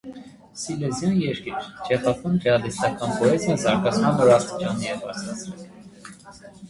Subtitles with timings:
[0.59, 6.49] «Սիլեզյան երգեր» չեխական ռեալիստական պոեզիան զարգացման նոր աստիճանի է բարձրացրել։